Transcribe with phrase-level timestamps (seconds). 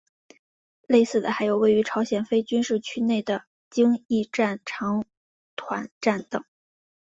[0.87, 5.05] 类似的还有位于朝韩非军事区内的京义线长
[5.55, 6.43] 湍站等。